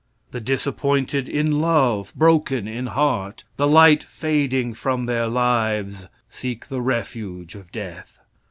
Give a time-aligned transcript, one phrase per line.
[0.31, 6.81] The disappointed in love, broken in heart the light fading from their lives seek the
[6.81, 8.19] refuge of death.